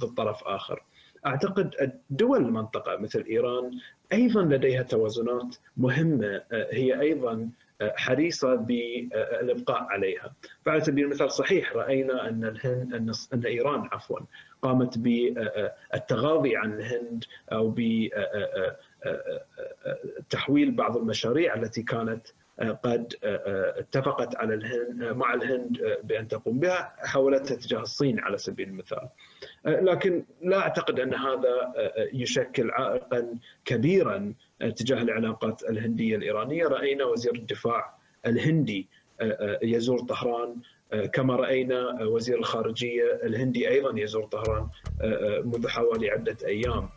ضد 0.00 0.14
طرف 0.14 0.44
آخر. 0.44 0.82
أعتقد 1.26 1.92
دول 2.10 2.38
المنطقة 2.38 2.96
مثل 2.96 3.24
إيران 3.30 3.78
أيضا 4.12 4.42
لديها 4.42 4.82
توازنات 4.82 5.56
مهمة 5.76 6.42
هي 6.52 7.00
أيضا 7.00 7.50
حريصة 7.82 8.54
بالإبقاء 8.54 9.82
عليها، 9.82 10.32
فعلى 10.64 10.80
سبيل 10.80 11.04
المثال 11.04 11.32
صحيح 11.32 11.76
رأينا 11.76 12.28
أن 12.28 12.44
الهند 12.44 12.94
أن 13.34 13.44
إيران 13.46 13.88
عفوا 13.92 14.18
قامت 14.62 14.98
بالتغاضي 14.98 16.56
عن 16.56 16.72
الهند 16.72 17.24
أو 17.52 17.74
بتحويل 20.20 20.70
بعض 20.70 20.96
المشاريع 20.96 21.54
التي 21.54 21.82
كانت 21.82 22.26
قد 22.62 23.14
اتفقت 23.76 24.36
على 24.36 24.54
الهند 24.54 25.16
مع 25.16 25.34
الهند 25.34 25.98
بأن 26.04 26.28
تقوم 26.28 26.58
بها 26.58 26.94
حولتها 26.98 27.56
تجاه 27.56 27.80
الصين 27.80 28.20
على 28.20 28.38
سبيل 28.38 28.68
المثال. 28.68 29.08
لكن 29.64 30.24
لا 30.42 30.58
أعتقد 30.58 31.00
أن 31.00 31.14
هذا 31.14 31.72
يشكل 32.12 32.70
عائقا 32.70 33.34
كبيرا 33.64 34.34
تجاه 34.60 35.02
العلاقات 35.02 35.62
الهندية 35.62 36.16
الإيرانية، 36.16 36.66
رأينا 36.66 37.04
وزير 37.04 37.34
الدفاع 37.34 37.94
الهندي 38.26 38.88
يزور 39.62 39.98
طهران 39.98 40.56
كما 41.12 41.36
رأينا 41.36 42.04
وزير 42.04 42.38
الخارجية 42.38 43.20
الهندي 43.24 43.68
أيضا 43.68 44.00
يزور 44.00 44.24
طهران 44.24 44.68
منذ 45.44 45.68
حوالي 45.68 46.10
عدة 46.10 46.36
أيام. 46.46 46.88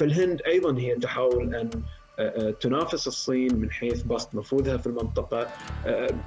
فالهند 0.00 0.42
أيضا 0.46 0.78
هي 0.78 0.94
تحاول 0.94 1.54
أن 1.54 1.70
تنافس 2.60 3.06
الصين 3.06 3.54
من 3.54 3.70
حيث 3.70 4.02
بسط 4.02 4.34
نفوذها 4.34 4.76
في 4.76 4.86
المنطقة. 4.86 5.48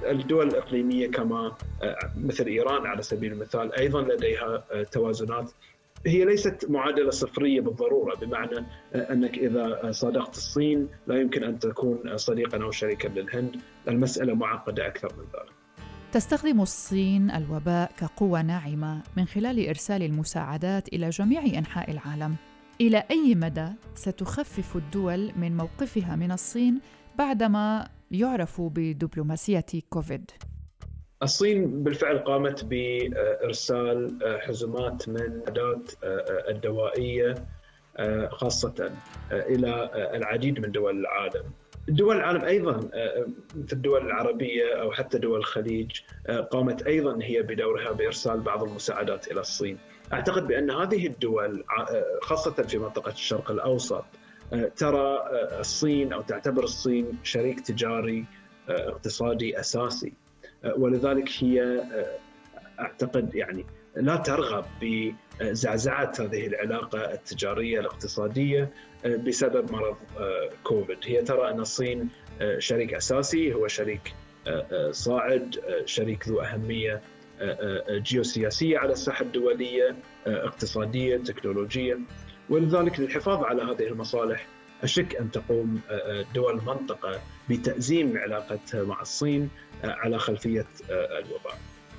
الدول 0.02 0.48
الإقليمية 0.48 1.10
كما 1.10 1.52
مثل 2.16 2.46
إيران 2.46 2.86
على 2.86 3.02
سبيل 3.02 3.32
المثال 3.32 3.72
أيضا 3.78 4.02
لديها 4.02 4.64
توازنات. 4.92 5.50
هي 6.06 6.24
ليست 6.24 6.66
معادلة 6.70 7.10
صفرية 7.10 7.60
بالضرورة 7.60 8.14
بمعنى 8.16 8.66
أنك 8.94 9.38
إذا 9.38 9.90
صادقت 9.90 10.36
الصين 10.36 10.88
لا 11.06 11.20
يمكن 11.20 11.44
أن 11.44 11.58
تكون 11.58 12.16
صديقا 12.16 12.62
أو 12.62 12.70
شريكا 12.70 13.08
للهند. 13.08 13.56
المسألة 13.88 14.34
معقدة 14.34 14.86
أكثر 14.86 15.08
من 15.18 15.24
ذلك. 15.24 15.52
تستخدم 16.12 16.60
الصين 16.60 17.30
الوباء 17.30 17.92
كقوة 17.98 18.42
ناعمة 18.42 19.02
من 19.16 19.24
خلال 19.24 19.68
إرسال 19.68 20.02
المساعدات 20.02 20.88
إلى 20.88 21.10
جميع 21.10 21.42
أنحاء 21.58 21.90
العالم. 21.90 22.36
إلى 22.80 23.04
أي 23.10 23.34
مدى 23.34 23.68
ستخفف 23.94 24.76
الدول 24.76 25.32
من 25.36 25.56
موقفها 25.56 26.16
من 26.16 26.32
الصين 26.32 26.80
بعدما 27.18 27.88
يعرف 28.10 28.60
بدبلوماسية 28.60 29.66
كوفيد؟ 29.90 30.30
الصين 31.22 31.82
بالفعل 31.82 32.18
قامت 32.18 32.64
بإرسال 32.64 34.22
آه، 34.22 34.38
من 35.08 35.16
الادوات 35.16 35.90
الدوائية 36.48 37.34
آه، 37.96 38.28
خاصة 38.28 38.92
إلى 39.32 39.90
العديد 40.14 40.60
من 40.60 40.72
دول 40.72 41.00
العالم. 41.00 41.42
دول 41.88 42.16
العالم 42.16 42.44
أيضا 42.44 42.80
في 43.66 43.72
الدول 43.72 44.06
العربية 44.06 44.80
أو 44.80 44.92
حتى 44.92 45.18
دول 45.18 45.38
الخليج 45.38 45.90
قامت 46.50 46.82
أيضا 46.82 47.18
هي 47.22 47.42
بدورها 47.42 47.92
بإرسال 47.92 48.40
بعض 48.40 48.62
المساعدات 48.62 49.30
إلى 49.30 49.40
الصين. 49.40 49.78
أعتقد 50.12 50.46
بأن 50.46 50.70
هذه 50.70 51.06
الدول 51.06 51.64
خاصة 52.22 52.62
في 52.62 52.78
منطقة 52.78 53.12
الشرق 53.12 53.50
الأوسط 53.50 54.04
ترى 54.76 55.18
الصين 55.60 56.12
أو 56.12 56.22
تعتبر 56.22 56.64
الصين 56.64 57.18
شريك 57.22 57.60
تجاري 57.60 58.24
اقتصادي 58.68 59.60
أساسي 59.60 60.12
ولذلك 60.76 61.28
هي 61.40 61.82
أعتقد 62.80 63.34
يعني 63.34 63.66
لا 63.96 64.16
ترغب 64.16 64.64
بزعزعة 64.82 66.12
هذه 66.20 66.46
العلاقة 66.46 67.12
التجارية 67.12 67.80
الاقتصادية 67.80 68.70
بسبب 69.04 69.72
مرض 69.72 69.96
كوفيد، 70.64 70.98
هي 71.04 71.22
ترى 71.22 71.50
أن 71.50 71.60
الصين 71.60 72.08
شريك 72.58 72.94
أساسي 72.94 73.54
هو 73.54 73.68
شريك 73.68 74.14
صاعد، 74.90 75.60
شريك 75.84 76.28
ذو 76.28 76.40
أهمية 76.40 77.02
جيوسياسية 77.90 78.78
على 78.78 78.92
الساحة 78.92 79.22
الدولية، 79.22 79.96
اقتصادية، 80.26 81.16
تكنولوجية، 81.16 81.98
ولذلك 82.48 83.00
للحفاظ 83.00 83.44
على 83.44 83.62
هذه 83.62 83.86
المصالح 83.86 84.46
أشك 84.82 85.16
أن 85.16 85.30
تقوم 85.30 85.80
دول 86.34 86.58
المنطقة 86.58 87.20
بتأزيم 87.50 88.18
علاقتها 88.18 88.84
مع 88.84 89.00
الصين 89.00 89.50
على 89.84 90.18
خلفية 90.18 90.66
الوباء. 90.90 91.58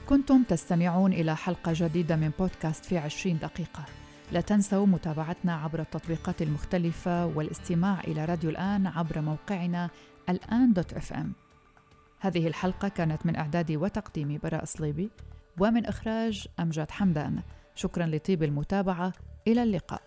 كنتم 0.09 0.43
تستمعون 0.43 1.13
إلى 1.13 1.35
حلقة 1.35 1.71
جديدة 1.75 2.15
من 2.15 2.31
بودكاست 2.39 2.85
في 2.85 2.97
عشرين 2.97 3.37
دقيقة. 3.37 3.85
لا 4.31 4.41
تنسوا 4.41 4.85
متابعتنا 4.85 5.55
عبر 5.55 5.79
التطبيقات 5.79 6.41
المختلفة 6.41 7.25
والاستماع 7.25 7.99
إلى 7.99 8.25
راديو 8.25 8.49
الآن 8.49 8.87
عبر 8.87 9.21
موقعنا 9.21 9.89
الآن 10.29 10.73
دوت 10.73 10.93
إف 10.93 11.13
إم. 11.13 11.31
هذه 12.19 12.47
الحلقة 12.47 12.87
كانت 12.87 13.25
من 13.25 13.35
إعدادي 13.35 13.77
وتقديمي 13.77 14.37
براء 14.37 14.65
صليبي 14.65 15.09
ومن 15.59 15.85
إخراج 15.85 16.47
أمجد 16.59 16.91
حمدان. 16.91 17.41
شكرا 17.75 18.05
لطيب 18.05 18.43
المتابعة. 18.43 19.13
إلى 19.47 19.63
اللقاء. 19.63 20.01